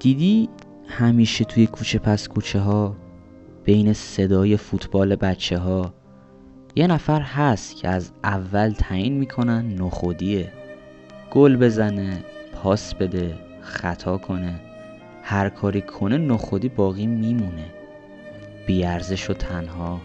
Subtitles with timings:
[0.00, 0.48] دیدی
[0.86, 2.96] همیشه توی کوچه پس کوچه ها
[3.64, 5.94] بین صدای فوتبال بچه ها
[6.76, 10.52] یه نفر هست که از اول تعیین می‌کنن نخودیه.
[11.30, 12.24] گل بزنه
[12.54, 14.60] پاس بده خطا کنه.
[15.22, 17.66] هر کاری کنه نخودی باقی میمونه.
[18.66, 20.00] بیارزش و تنها.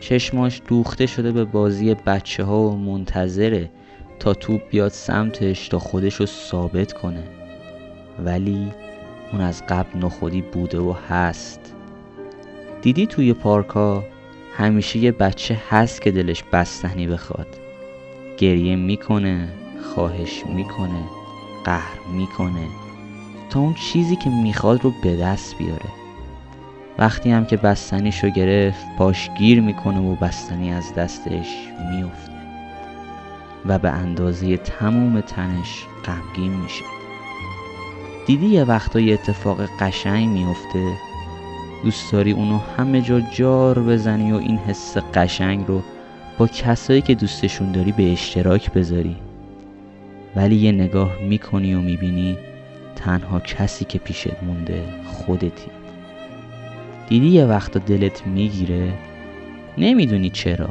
[0.00, 3.70] چشماش دوخته شده به بازی بچه ها و منتظره
[4.18, 7.43] تا توپ بیاد سمتش تا خودش رو ثابت کنه.
[8.18, 8.72] ولی
[9.32, 11.60] اون از قبل نخودی بوده و هست.
[12.82, 14.04] دیدی توی پارکا
[14.56, 17.46] همیشه یه بچه هست که دلش بستنی بخواد.
[18.38, 19.48] گریه می‌کنه
[19.82, 21.02] خواهش می‌کنه
[21.64, 22.68] قهر می‌کنه
[23.50, 25.90] تا اون چیزی که می‌خواد رو به دست بیاره.
[26.98, 32.32] وقتی هم که بستنیشو گرفت پاش گیر می‌کنه و بستنی از دستش میفته
[33.66, 36.84] و به اندازه تموم تنش غمگین میشه.
[38.26, 40.92] دیدی یه وقتا یه اتفاق قشنگ میفته
[41.84, 45.82] دوست داری اونو همه جا جار بزنی و این حس قشنگ رو
[46.38, 49.16] با کسایی که دوستشون داری به اشتراک بذاری؟
[50.36, 52.36] ولی یه نگاه می‌کنی و می‌بینی
[52.96, 55.70] تنها کسی که پیشت مونده خودتی.
[57.08, 58.92] دیدی یه وقتا دلت می‌گیره؟
[59.78, 60.68] نمی‌دونی چرا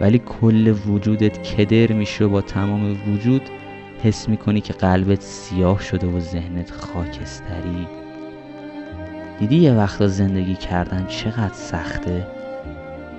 [0.00, 3.42] ولی کل وجودت کدر میشه با تمام وجود
[4.02, 7.86] حس می‌کنی که قلبت سیاه شده و ذهنت خاکستری؟
[9.38, 12.26] دیدی یه وقتا زندگی کردن چقدر سخته؟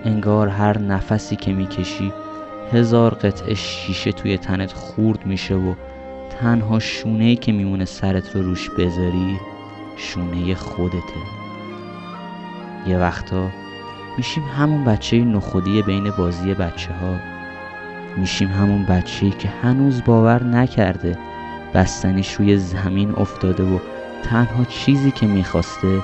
[0.05, 2.13] انگار هر نفسی که می‌کشی
[2.73, 5.75] هزار قطعه شیشه توی تنت خورد میشه و
[6.39, 9.39] تنها شونه که میمونه سرت رو روش بذاری
[9.97, 11.23] شونه خودته.
[12.87, 13.49] یه وقتا
[14.17, 17.32] میشیم همون بچه نخودی بین بازی بچه ها
[18.17, 21.17] میشیم همون بچه که هنوز باور نکرده
[21.73, 23.79] بستنیش روی زمین افتاده و
[24.23, 26.01] تنها چیزی که می‌خواسته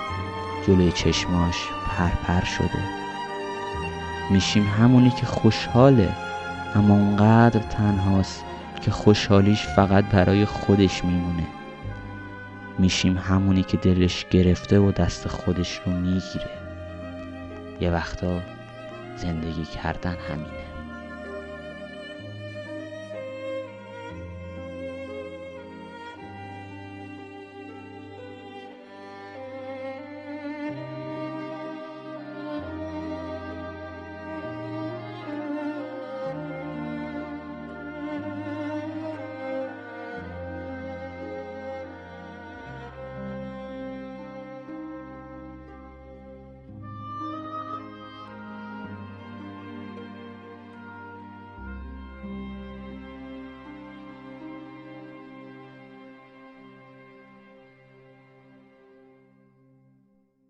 [0.68, 1.56] جلوی چشماش
[1.88, 3.00] پرپر شده.
[4.30, 6.10] میشیم همونی که خوشحاله
[6.76, 8.44] اما اونقدر تنهاست
[8.82, 11.48] که خوشحالیش فقط برای خودش میمونه.
[12.80, 16.50] میشیم همونی که دلش گرفته و دست خودش رو می‌گیره.
[17.82, 18.40] یه وقتا
[19.18, 20.69] زندگی کردن همینه.